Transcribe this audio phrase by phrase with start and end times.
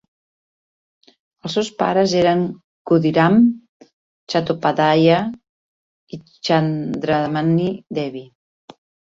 [1.49, 2.41] Els seus pares eren
[2.91, 3.37] Khudiram
[4.33, 5.15] Chattopadhyay
[6.17, 8.27] i Chandramani Devi.